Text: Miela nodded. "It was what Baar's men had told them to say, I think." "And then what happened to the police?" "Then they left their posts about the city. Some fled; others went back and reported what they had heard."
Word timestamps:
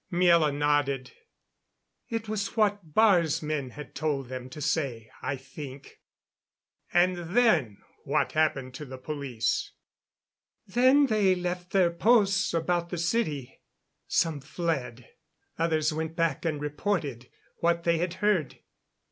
Miela 0.11 0.51
nodded. 0.51 1.11
"It 2.09 2.27
was 2.27 2.57
what 2.57 2.95
Baar's 2.95 3.43
men 3.43 3.69
had 3.69 3.93
told 3.93 4.29
them 4.29 4.49
to 4.49 4.59
say, 4.59 5.11
I 5.21 5.35
think." 5.35 5.99
"And 6.91 7.35
then 7.37 7.77
what 8.03 8.31
happened 8.31 8.73
to 8.73 8.85
the 8.85 8.97
police?" 8.97 9.73
"Then 10.65 11.05
they 11.05 11.35
left 11.35 11.69
their 11.69 11.91
posts 11.91 12.51
about 12.51 12.89
the 12.89 12.97
city. 12.97 13.61
Some 14.07 14.41
fled; 14.41 15.07
others 15.59 15.93
went 15.93 16.15
back 16.15 16.45
and 16.45 16.59
reported 16.59 17.29
what 17.57 17.83
they 17.83 17.99
had 17.99 18.15
heard." 18.25 18.57